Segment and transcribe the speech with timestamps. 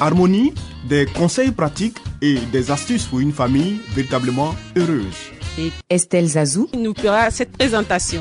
[0.00, 0.52] Harmonie,
[0.88, 5.16] des conseils pratiques et des astuces pour une famille véritablement heureuse.
[5.58, 8.20] et Estelle Zazou, nous fera cette présentation.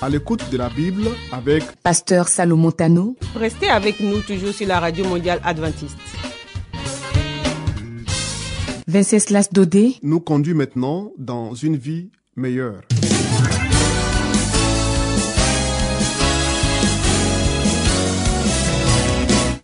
[0.00, 4.78] À l'écoute de la Bible avec Pasteur Salomon Tano, Restez avec nous toujours sur la
[4.80, 5.96] radio mondiale adventiste.
[8.86, 12.82] Venceslas Dodé, nous conduit maintenant dans une vie meilleure.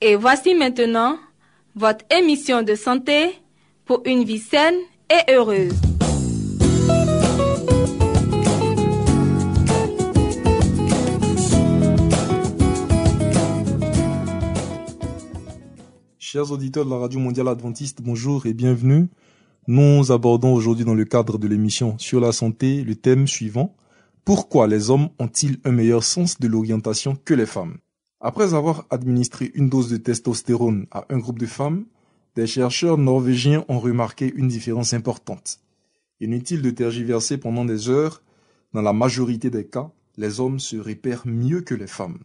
[0.02, 1.18] Et voici maintenant
[1.76, 3.34] votre émission de santé
[3.84, 4.76] pour une vie saine
[5.10, 5.74] et heureuse.
[16.18, 19.08] Chers auditeurs de la Radio Mondiale Adventiste, bonjour et bienvenue.
[19.66, 23.76] Nous abordons aujourd'hui dans le cadre de l'émission sur la santé le thème suivant.
[24.24, 27.76] Pourquoi les hommes ont-ils un meilleur sens de l'orientation que les femmes?
[28.22, 31.86] Après avoir administré une dose de testostérone à un groupe de femmes,
[32.36, 35.60] des chercheurs norvégiens ont remarqué une différence importante.
[36.20, 38.22] Inutile de tergiverser pendant des heures,
[38.74, 42.18] dans la majorité des cas, les hommes se repèrent mieux que les femmes.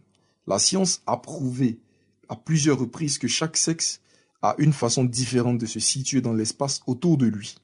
[0.47, 1.79] La science a prouvé
[2.27, 4.01] à plusieurs reprises que chaque sexe
[4.41, 7.55] a une façon différente de se situer dans l'espace autour de lui.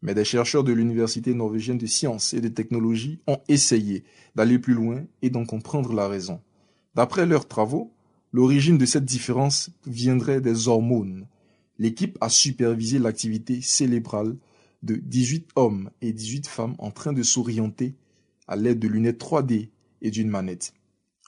[0.00, 4.04] Mais des chercheurs de l'Université norvégienne de sciences et de technologie ont essayé
[4.34, 6.40] d'aller plus loin et d'en comprendre la raison.
[6.94, 7.92] D'après leurs travaux,
[8.32, 11.26] l'origine de cette différence viendrait des hormones.
[11.78, 14.36] L'équipe a supervisé l'activité cérébrale
[14.82, 17.94] de 18 hommes et 18 femmes en train de s'orienter
[18.46, 19.70] à l'aide de lunettes 3D
[20.02, 20.74] et d'une manette.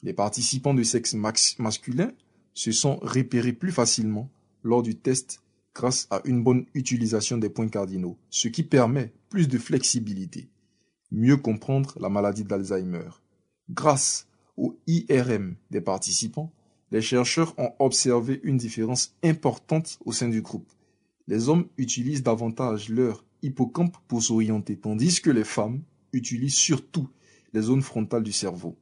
[0.03, 2.13] Les participants de sexe masculin
[2.55, 4.31] se sont repérés plus facilement
[4.63, 5.43] lors du test
[5.75, 10.49] grâce à une bonne utilisation des points cardinaux, ce qui permet plus de flexibilité.
[11.11, 13.09] Mieux comprendre la maladie d'Alzheimer.
[13.71, 14.27] Grâce
[14.57, 16.53] au IRM des participants,
[16.93, 20.71] les chercheurs ont observé une différence importante au sein du groupe.
[21.29, 27.09] Les hommes utilisent davantage leur hippocampe pour s'orienter, tandis que les femmes utilisent surtout
[27.53, 28.77] les zones frontales du cerveau.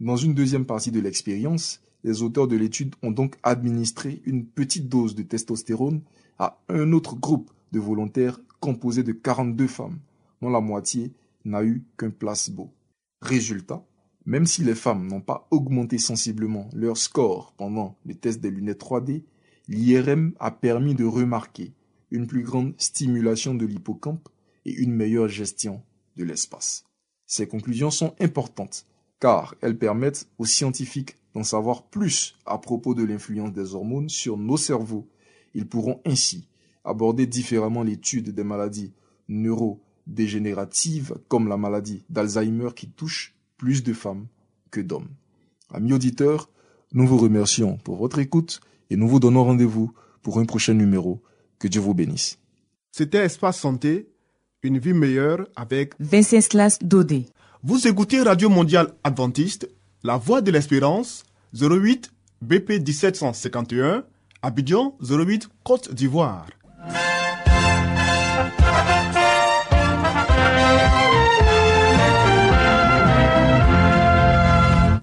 [0.00, 4.88] Dans une deuxième partie de l'expérience, les auteurs de l'étude ont donc administré une petite
[4.88, 6.02] dose de testostérone
[6.38, 9.98] à un autre groupe de volontaires composé de 42 femmes,
[10.40, 11.12] dont la moitié
[11.44, 12.72] n'a eu qu'un placebo.
[13.20, 13.84] Résultat,
[14.26, 18.82] même si les femmes n'ont pas augmenté sensiblement leur score pendant le test des lunettes
[18.82, 19.22] 3D,
[19.68, 21.72] l'IRM a permis de remarquer
[22.10, 24.28] une plus grande stimulation de l'hippocampe
[24.64, 25.82] et une meilleure gestion
[26.16, 26.84] de l'espace.
[27.26, 28.86] Ces conclusions sont importantes
[29.20, 34.36] car elles permettent aux scientifiques d'en savoir plus à propos de l'influence des hormones sur
[34.36, 35.08] nos cerveaux.
[35.54, 36.48] Ils pourront ainsi
[36.84, 38.92] aborder différemment l'étude des maladies
[39.28, 44.26] neurodégénératives comme la maladie d'Alzheimer qui touche plus de femmes
[44.70, 45.08] que d'hommes.
[45.70, 46.48] Amis auditeurs,
[46.92, 49.92] nous vous remercions pour votre écoute et nous vous donnons rendez-vous
[50.22, 51.22] pour un prochain numéro.
[51.58, 52.38] Que Dieu vous bénisse.
[52.92, 54.08] C'était Espace Santé,
[54.62, 57.26] une vie meilleure avec Venceslas Dodé.
[57.64, 59.68] Vous écoutez Radio Mondiale Adventiste,
[60.04, 61.24] La Voix de l'Espérance,
[61.60, 64.04] 08 BP 1751,
[64.42, 66.46] Abidjan 08 Côte d'Ivoire.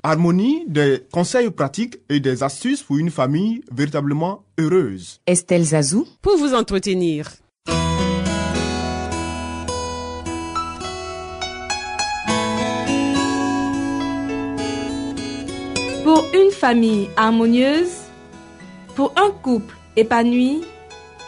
[0.08, 5.20] Harmonie, des conseils pratiques et des astuces pour une famille véritablement heureuse.
[5.26, 7.32] Estelle Zazou, Pour vous entretenir.
[16.04, 18.04] Pour une famille harmonieuse,
[18.96, 20.62] pour un couple épanoui,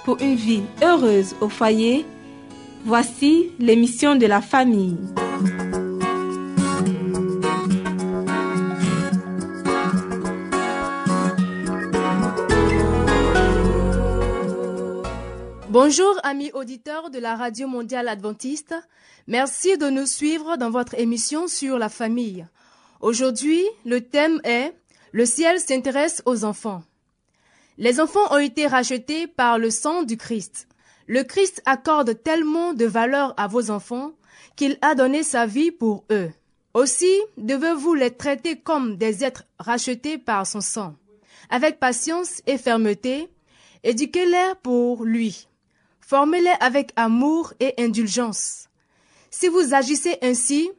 [0.06, 2.06] pour une vie heureuse au foyer,
[2.86, 4.98] voici l'émission de la famille.
[15.80, 18.74] Bonjour amis auditeurs de la Radio Mondiale Adventiste.
[19.28, 22.48] Merci de nous suivre dans votre émission sur la famille.
[23.00, 24.74] Aujourd'hui, le thème est
[25.12, 26.82] Le ciel s'intéresse aux enfants.
[27.78, 30.68] Les enfants ont été rachetés par le sang du Christ.
[31.06, 34.14] Le Christ accorde tellement de valeur à vos enfants
[34.56, 36.32] qu'il a donné sa vie pour eux.
[36.74, 40.96] Aussi devez-vous les traiter comme des êtres rachetés par son sang.
[41.52, 43.30] Avec patience et fermeté,
[43.84, 45.48] éduquez-les pour lui.
[46.08, 48.70] Formez-les avec amour et indulgence.
[49.30, 50.72] Si vous agissez ainsi,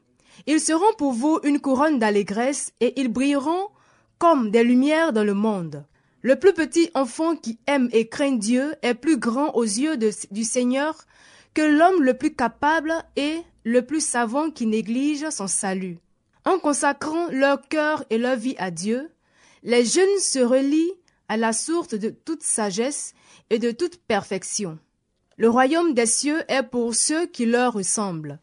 [0.47, 3.69] ils seront pour vous une couronne d'allégresse et ils brilleront
[4.17, 5.85] comme des lumières dans le monde.
[6.23, 10.45] Le plus petit enfant qui aime et craint Dieu est plus grand aux yeux du
[10.45, 10.97] Seigneur
[11.53, 15.99] que l'homme le plus capable et le plus savant qui néglige son salut.
[16.47, 19.11] En consacrant leur cœur et leur vie à Dieu,
[19.63, 20.95] les jeunes se relient
[21.29, 23.13] à la source de toute sagesse
[23.51, 24.79] et de toute perfection.
[25.39, 28.41] Le royaume des cieux est pour ceux qui leur ressemblent.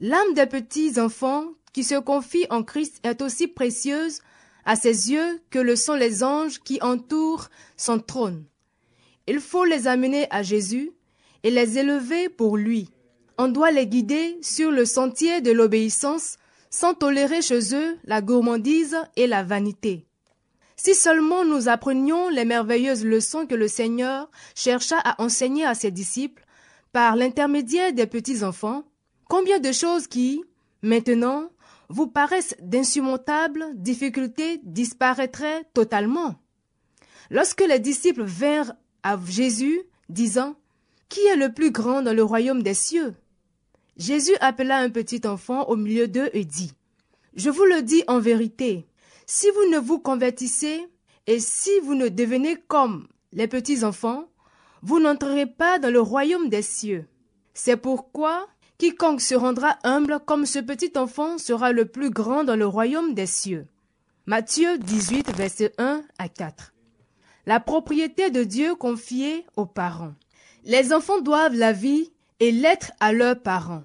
[0.00, 4.20] L'âme des petits enfants qui se confient en Christ est aussi précieuse
[4.66, 8.44] à ses yeux que le sont les anges qui entourent son trône.
[9.26, 10.92] Il faut les amener à Jésus
[11.42, 12.90] et les élever pour lui.
[13.38, 16.36] On doit les guider sur le sentier de l'obéissance
[16.68, 20.06] sans tolérer chez eux la gourmandise et la vanité.
[20.82, 25.90] Si seulement nous apprenions les merveilleuses leçons que le Seigneur chercha à enseigner à ses
[25.90, 26.42] disciples
[26.90, 28.84] par l'intermédiaire des petits enfants,
[29.28, 30.42] combien de choses qui,
[30.80, 31.50] maintenant,
[31.90, 36.36] vous paraissent d'insurmontables difficultés disparaîtraient totalement.
[37.28, 38.72] Lorsque les disciples vinrent
[39.02, 40.56] à Jésus, disant
[41.10, 43.12] Qui est le plus grand dans le royaume des cieux?
[43.98, 46.72] Jésus appela un petit enfant au milieu d'eux et dit
[47.36, 48.86] Je vous le dis en vérité,
[49.32, 50.84] si vous ne vous convertissez
[51.28, 54.24] et si vous ne devenez comme les petits enfants,
[54.82, 57.06] vous n'entrerez pas dans le royaume des cieux.
[57.54, 62.56] C'est pourquoi quiconque se rendra humble comme ce petit enfant sera le plus grand dans
[62.56, 63.68] le royaume des cieux.
[64.26, 66.74] Matthieu 18, verset 1 à 4.
[67.46, 70.14] La propriété de Dieu confiée aux parents.
[70.64, 72.10] Les enfants doivent la vie
[72.40, 73.84] et l'être à leurs parents.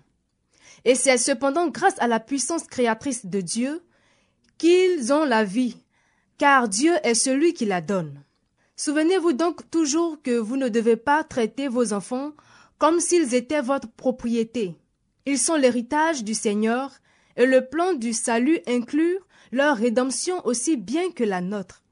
[0.85, 3.83] Et c'est cependant grâce à la puissance créatrice de Dieu
[4.57, 5.77] qu'ils ont la vie,
[6.37, 8.23] car Dieu est celui qui la donne.
[8.75, 12.31] Souvenez-vous donc toujours que vous ne devez pas traiter vos enfants
[12.77, 14.75] comme s'ils étaient votre propriété.
[15.25, 16.91] Ils sont l'héritage du Seigneur,
[17.37, 19.17] et le plan du salut inclut
[19.51, 21.83] leur rédemption aussi bien que la nôtre.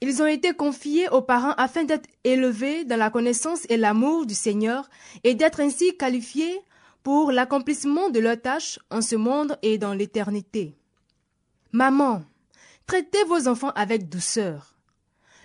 [0.00, 4.34] Ils ont été confiés aux parents afin d'être élevés dans la connaissance et l'amour du
[4.34, 4.88] Seigneur
[5.24, 6.58] et d'être ainsi qualifiés
[7.02, 10.79] pour l'accomplissement de leurs tâches en ce monde et dans l'éternité.
[11.72, 12.24] Maman,
[12.86, 14.74] traitez vos enfants avec douceur.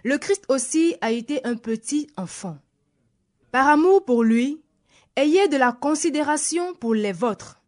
[0.03, 2.57] Le Christ aussi a été un petit enfant.
[3.51, 4.61] Par amour pour lui,
[5.15, 7.61] ayez de la considération pour les vôtres.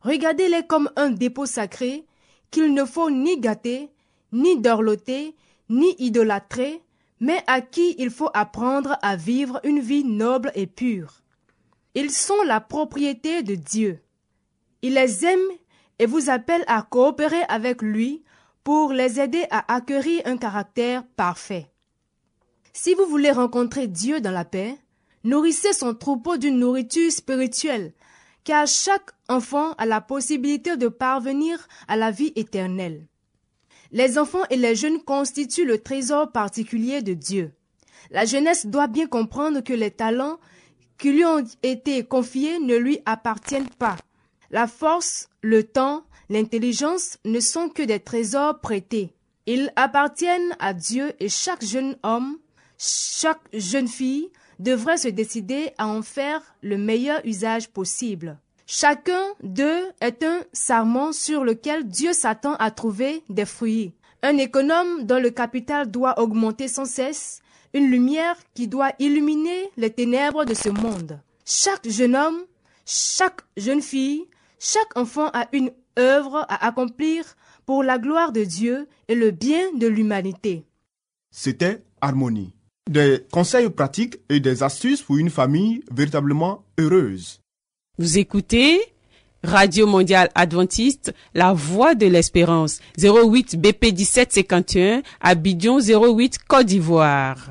[0.00, 2.04] Regardez-les comme un dépôt sacré
[2.50, 3.88] qu'il ne faut ni gâter,
[4.32, 5.36] ni dorloter,
[5.68, 6.82] ni idolâtrer,
[7.20, 11.22] mais à qui il faut apprendre à vivre une vie noble et pure.
[11.94, 14.00] Ils sont la propriété de Dieu.
[14.82, 15.40] Il les aime
[16.02, 18.24] et vous appelle à coopérer avec lui
[18.64, 21.70] pour les aider à acquérir un caractère parfait.
[22.72, 24.76] Si vous voulez rencontrer Dieu dans la paix,
[25.22, 27.92] nourrissez son troupeau d'une nourriture spirituelle,
[28.42, 33.06] car chaque enfant a la possibilité de parvenir à la vie éternelle.
[33.92, 37.52] Les enfants et les jeunes constituent le trésor particulier de Dieu.
[38.10, 40.40] La jeunesse doit bien comprendre que les talents
[40.98, 43.96] qui lui ont été confiés ne lui appartiennent pas.
[44.52, 49.14] La force, le temps, l'intelligence ne sont que des trésors prêtés.
[49.46, 52.36] Ils appartiennent à Dieu et chaque jeune homme,
[52.78, 54.28] chaque jeune fille
[54.58, 58.38] devrait se décider à en faire le meilleur usage possible.
[58.66, 63.94] Chacun d'eux est un sarment sur lequel Dieu s'attend à trouver des fruits.
[64.22, 67.40] Un économe dont le capital doit augmenter sans cesse,
[67.72, 71.18] une lumière qui doit illuminer les ténèbres de ce monde.
[71.46, 72.44] Chaque jeune homme,
[72.84, 74.26] chaque jeune fille,
[74.62, 77.24] chaque enfant a une œuvre à accomplir
[77.66, 80.64] pour la gloire de Dieu et le bien de l'humanité.
[81.32, 82.54] C'était Harmonie.
[82.88, 87.40] Des conseils pratiques et des astuces pour une famille véritablement heureuse.
[87.98, 88.80] Vous écoutez
[89.42, 97.50] Radio Mondiale Adventiste, La Voix de l'Espérance, 08 BP 1751, Abidjan 08 Côte d'Ivoire.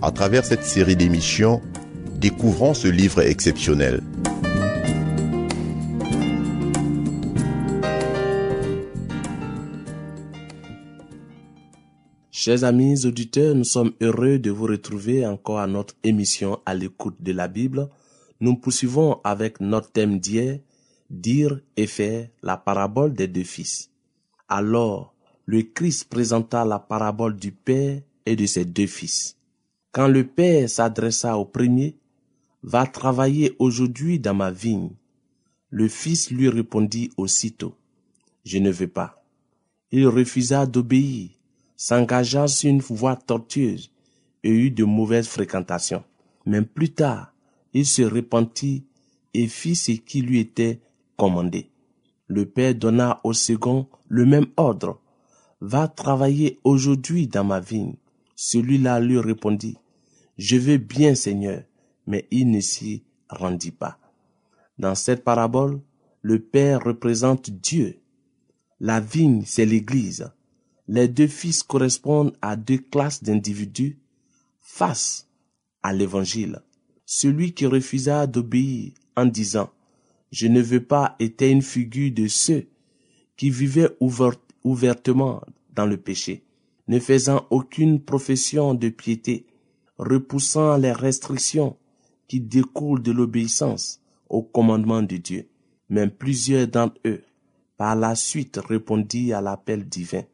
[0.00, 1.60] À travers cette série d'émissions,
[2.20, 4.00] découvrons ce livre exceptionnel.
[12.30, 17.16] Chers amis auditeurs, nous sommes heureux de vous retrouver encore à notre émission à l'écoute
[17.18, 17.88] de la Bible.
[18.40, 20.60] Nous poursuivons avec notre thème d'hier,
[21.10, 23.90] dire et faire la parabole des deux fils.
[24.48, 25.12] Alors,
[25.44, 29.37] le Christ présenta la parabole du Père et de ses deux fils.
[29.92, 31.96] Quand le Père s'adressa au premier,
[32.62, 34.90] Va travailler aujourd'hui dans ma vigne.
[35.70, 37.76] Le fils lui répondit aussitôt,
[38.44, 39.22] Je ne veux pas.
[39.92, 41.30] Il refusa d'obéir,
[41.76, 43.92] s'engagea sur une voie tortueuse
[44.42, 46.02] et eut de mauvaises fréquentations.
[46.46, 47.32] Mais plus tard,
[47.74, 48.84] il se repentit
[49.34, 50.80] et fit ce qui lui était
[51.16, 51.70] commandé.
[52.26, 55.00] Le père donna au second le même ordre.
[55.60, 57.94] Va travailler aujourd'hui dans ma vigne.
[58.40, 59.78] Celui-là lui répondit,
[60.38, 61.64] Je veux bien, Seigneur,
[62.06, 63.98] mais il ne s'y rendit pas.
[64.78, 65.80] Dans cette parabole,
[66.22, 67.98] le Père représente Dieu.
[68.78, 70.30] La vigne, c'est l'Église.
[70.86, 73.98] Les deux fils correspondent à deux classes d'individus
[74.60, 75.26] face
[75.82, 76.62] à l'Évangile.
[77.06, 79.68] Celui qui refusa d'obéir en disant
[80.30, 82.68] Je ne veux pas était une figure de ceux
[83.36, 85.42] qui vivaient ouvertement
[85.74, 86.44] dans le péché,
[86.88, 89.46] ne faisant aucune profession de piété,
[89.98, 91.76] repoussant les restrictions
[92.26, 95.48] qui découlent de l'obéissance au commandement de Dieu.
[95.88, 97.22] Même plusieurs d'entre eux,
[97.76, 100.24] par la suite, répondirent à l'appel divin.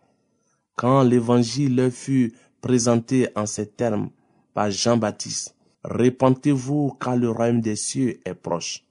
[0.77, 4.11] Quand l'évangile leur fut présenté en ces termes
[4.55, 8.85] par Jean-Baptiste, Répentez-vous car le royaume des cieux est proche.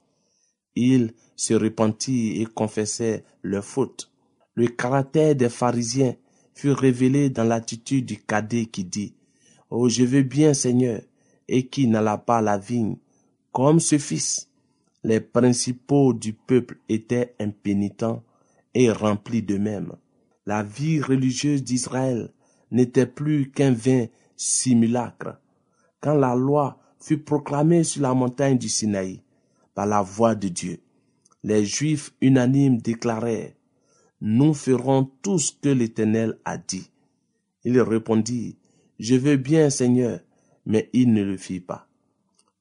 [0.76, 4.12] Ils se repentirent et confessaient leur faute.
[4.54, 6.14] Le caractère des pharisiens
[6.54, 9.14] fut révélé dans l'attitude du cadet qui dit,
[9.70, 11.00] Oh, je veux bien, Seigneur,
[11.48, 12.96] et qui n'alla pas la vigne,
[13.52, 14.48] comme ce fils.
[15.02, 18.22] Les principaux du peuple étaient impénitents
[18.72, 19.92] et remplis d'eux-mêmes.
[20.46, 22.30] La vie religieuse d'Israël
[22.70, 24.06] n'était plus qu'un vain
[24.36, 25.38] simulacre.
[26.00, 29.22] Quand la loi fut proclamée sur la montagne du Sinaï
[29.74, 30.80] par la voix de Dieu,
[31.42, 33.52] les Juifs unanimes déclarèrent,
[34.26, 36.90] Nous ferons tout ce que l'Éternel a dit.
[37.62, 38.56] Il répondit,
[38.98, 40.20] Je veux bien, Seigneur,
[40.64, 41.88] mais ils ne le firent pas.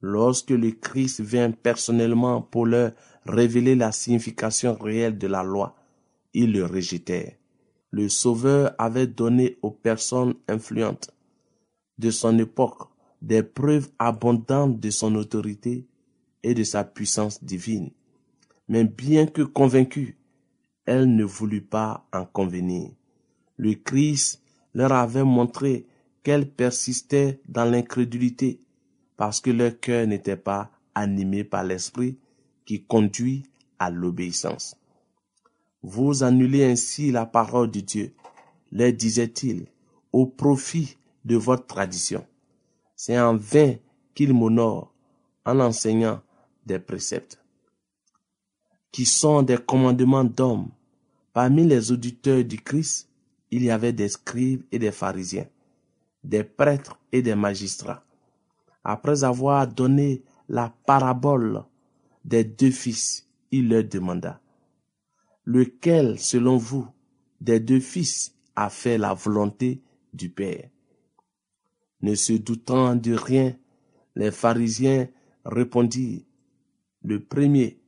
[0.01, 2.91] Lorsque le Christ vint personnellement pour leur
[3.25, 5.77] révéler la signification réelle de la loi,
[6.33, 7.37] ils le rejetèrent.
[7.91, 11.11] Le Sauveur avait donné aux personnes influentes
[11.97, 12.89] de son époque
[13.21, 15.87] des preuves abondantes de son autorité
[16.43, 17.89] et de sa puissance divine.
[18.67, 20.17] Mais bien que convaincue,
[20.85, 22.89] elle ne voulut pas en convenir.
[23.57, 24.41] Le Christ
[24.73, 25.85] leur avait montré
[26.23, 28.59] qu'elle persistait dans l'incrédulité
[29.17, 32.17] parce que leur cœur n'était pas animé par l'esprit
[32.65, 33.43] qui conduit
[33.79, 34.75] à l'obéissance.
[35.81, 38.13] Vous annulez ainsi la parole de Dieu,
[38.71, 39.67] leur disait-il,
[40.11, 42.25] au profit de votre tradition.
[42.95, 43.75] C'est en vain
[44.15, 44.93] qu'il m'honore
[45.45, 46.21] en enseignant
[46.65, 47.42] des préceptes
[48.93, 50.69] qui sont des commandements d'hommes.
[51.33, 53.09] Parmi les auditeurs du Christ,
[53.51, 55.47] il y avait des scribes et des pharisiens
[56.23, 58.03] des prêtres et des magistrats.
[58.83, 61.63] Après avoir donné la parabole
[62.25, 64.39] des deux fils, il leur demanda,
[65.45, 66.87] Lequel, selon vous,
[67.41, 69.81] des deux fils a fait la volonté
[70.13, 70.69] du Père?
[72.01, 73.55] Ne se doutant de rien,
[74.15, 75.09] les pharisiens
[75.43, 76.21] répondirent,
[77.03, 77.82] Le premier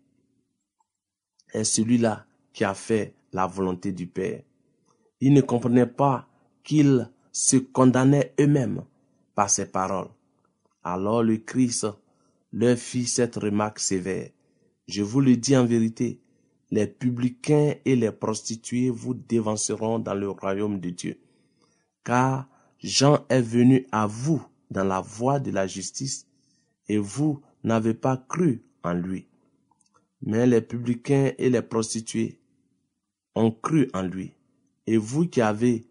[1.54, 4.42] est celui-là qui a fait la volonté du Père.
[5.22, 6.28] Ils ne comprenaient pas
[6.64, 8.84] qu'il se condamnaient eux-mêmes
[9.34, 10.10] par ces paroles.
[10.84, 11.88] Alors le Christ
[12.54, 14.30] leur fit cette remarque sévère.
[14.88, 16.22] Je vous le dis en vérité,
[16.72, 21.20] les publicains et les prostituées vous dévanceront dans le royaume de Dieu.
[22.04, 22.48] Car
[22.80, 26.28] Jean est venu à vous dans la voie de la justice,
[26.88, 29.28] et vous n'avez pas cru en lui.
[30.22, 32.40] Mais les publicains et les prostituées
[33.36, 34.32] ont cru en lui.
[34.88, 35.86] Et vous qui avez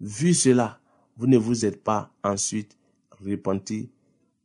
[0.00, 0.80] vu cela,
[1.16, 2.76] vous ne vous êtes pas ensuite
[3.20, 3.90] repenti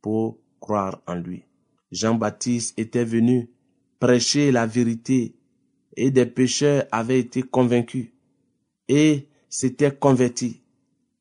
[0.00, 1.44] pour croire en lui.
[1.92, 3.50] Jean-Baptiste était venu
[3.98, 5.34] prêcher la vérité
[5.96, 8.08] et des pécheurs avaient été convaincus
[8.88, 10.62] et s'étaient convertis.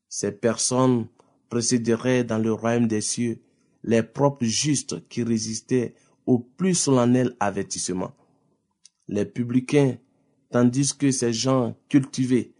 [0.09, 1.07] Ces personnes
[1.49, 3.39] précéderaient dans le royaume des cieux
[3.83, 5.93] les propres justes qui résistaient
[6.25, 8.13] au plus solennel avertissement.
[9.07, 9.97] Les publicains,
[10.51, 12.53] tandis que ces gens cultivés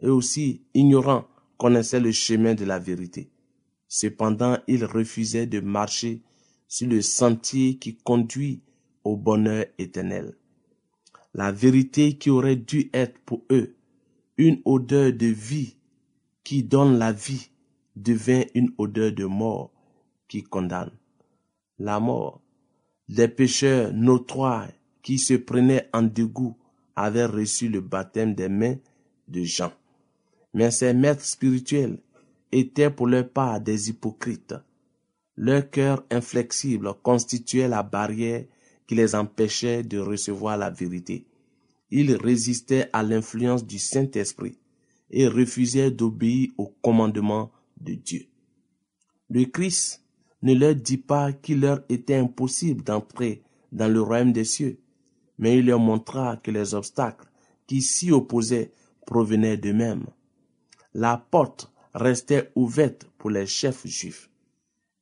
[0.00, 3.30] et aussi ignorants connaissait le chemin de la vérité.
[3.88, 6.22] Cependant, ils refusaient de marcher
[6.68, 8.62] sur le sentier qui conduit
[9.02, 10.36] au bonheur éternel.
[11.34, 13.76] La vérité qui aurait dû être pour eux
[14.36, 15.76] une odeur de vie
[16.44, 17.50] qui donne la vie
[17.96, 19.72] devint une odeur de mort
[20.28, 20.92] qui condamne.
[21.78, 22.42] La mort
[23.08, 24.68] des pécheurs notoires
[25.02, 26.56] qui se prenaient en dégoût
[26.96, 28.76] avaient reçu le baptême des mains
[29.28, 29.72] de Jean.
[30.54, 31.98] Mais ces maîtres spirituels
[32.52, 34.54] étaient pour leur part des hypocrites.
[35.36, 38.44] Leur cœur inflexible constituait la barrière
[38.86, 41.26] qui les empêchait de recevoir la vérité.
[41.90, 44.58] Ils résistaient à l'influence du Saint-Esprit
[45.10, 47.50] et refusaient d'obéir au commandement
[47.80, 48.26] de Dieu.
[49.30, 50.02] Le Christ
[50.42, 53.42] ne leur dit pas qu'il leur était impossible d'entrer
[53.72, 54.78] dans le royaume des cieux,
[55.38, 57.28] mais il leur montra que les obstacles
[57.66, 58.72] qui s'y opposaient
[59.06, 60.06] provenaient d'eux-mêmes.
[60.94, 64.30] La porte restait ouverte pour les chefs juifs,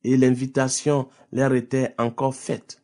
[0.03, 2.81] et l'invitation leur était encore faite.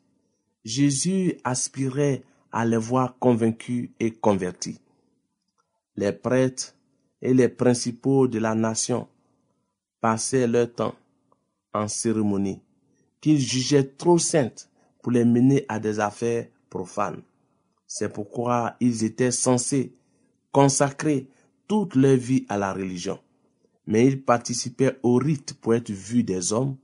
[0.63, 4.79] Jésus aspirait à les voir convaincus et convertis.
[5.95, 6.75] Les prêtres
[7.21, 9.07] et les principaux de la nation
[10.01, 10.95] passaient leur temps
[11.73, 12.61] en cérémonie
[13.21, 14.69] qu'ils jugeaient trop saintes
[15.01, 17.21] pour les mener à des affaires profanes.
[17.87, 19.93] C'est pourquoi ils étaient censés
[20.51, 21.27] consacrer
[21.67, 23.19] toute leur vie à la religion.
[23.87, 26.75] Mais ils participaient au rite pour être vus des hommes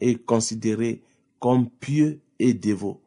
[0.00, 1.02] et considérés
[1.38, 3.00] comme pieux et dévots.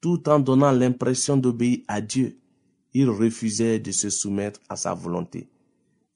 [0.00, 2.38] Tout en donnant l'impression d'obéir à Dieu,
[2.92, 5.48] ils refusaient de se soumettre à sa volonté.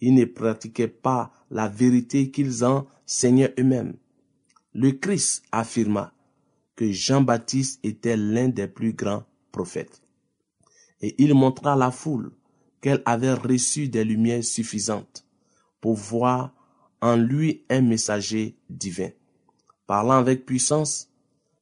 [0.00, 3.94] Ils ne pratiquaient pas la vérité qu'ils enseignaient eux-mêmes.
[4.80, 6.12] Le Christ affirma
[6.76, 10.00] que Jean-Baptiste était l'un des plus grands prophètes.
[11.00, 12.30] Et il montra à la foule
[12.80, 15.26] qu'elle avait reçu des lumières suffisantes
[15.80, 16.54] pour voir
[17.00, 19.08] en lui un messager divin.
[19.88, 21.08] Parlant avec puissance,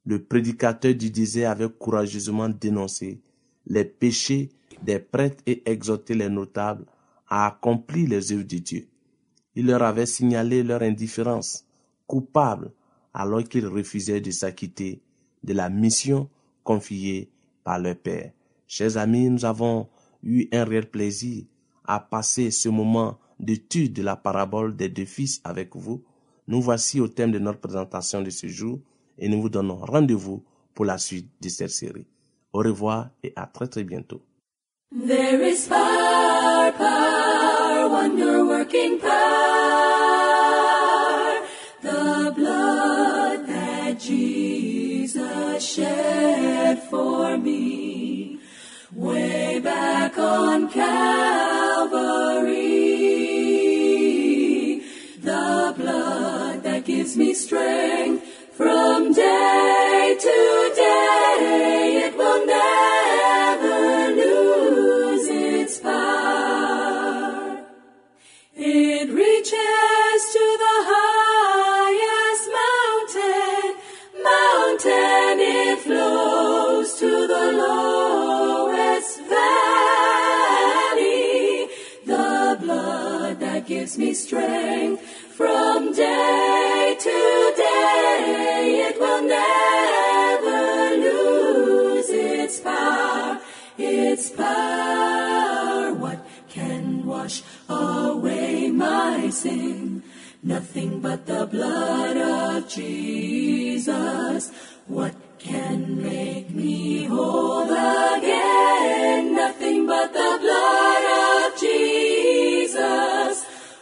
[0.05, 3.23] le prédicateur du désert avait courageusement dénoncé
[3.67, 4.51] les péchés
[4.83, 6.85] des prêtres et exhorté les notables
[7.29, 8.89] à accomplir les œuvres de Dieu.
[9.55, 11.65] Il leur avait signalé leur indifférence,
[12.07, 12.73] coupable
[13.17, 15.01] alors qu'ils refusaient de s'acquitter
[15.43, 16.29] de la mission
[16.63, 17.31] confiée
[17.65, 18.31] par leur Père.
[18.69, 19.89] Chers amis, nous avons
[20.23, 21.45] eu un réel plaisir
[21.87, 26.05] à passer ce moment d'étude de la parabole des deux fils avec vous.
[26.47, 28.81] Nous voici au thème de notre présentation de ce jour
[29.19, 32.07] et nous vous donnons rendez-vous pour la suite de cette série.
[32.53, 34.21] Au revoir et à très très bientôt.
[34.93, 36.07] There is power.
[46.91, 48.39] For me.
[48.93, 50.93] Way back on Calvary.
[55.21, 62.03] The blood that gives me strength from day to day.
[62.07, 62.96] It will never
[83.99, 85.03] me strength
[85.37, 93.41] from day to day, it will never lose its power,
[93.79, 95.95] its power.
[95.95, 100.03] What can wash away my sin?
[100.43, 104.51] Nothing but the blood of Jesus.
[104.87, 109.35] What can make me whole again?
[109.35, 110.86] Nothing but the blood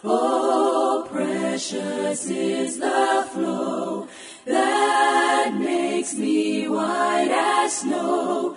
[0.07, 4.07] Oh, precious is the flow
[4.45, 8.54] that makes me white as snow.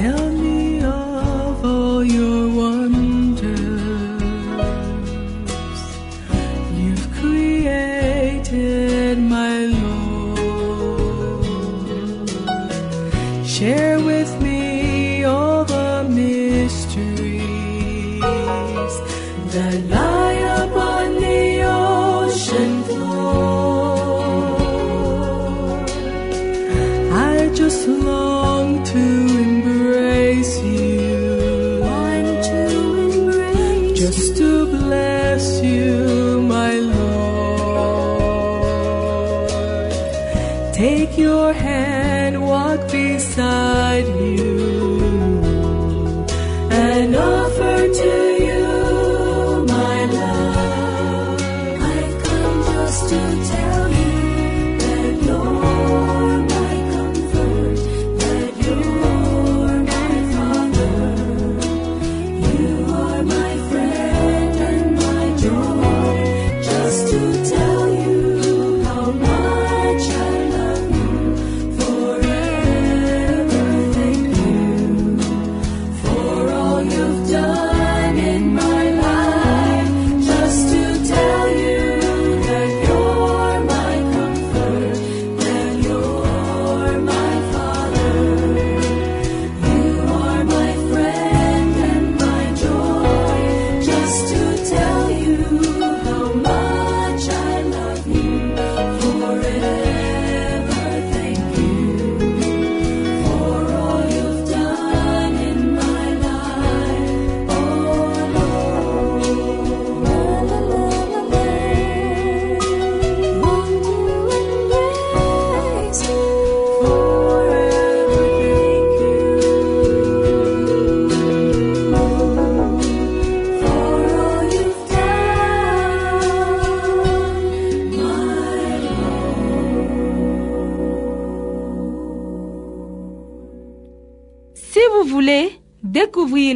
[0.00, 0.39] tell me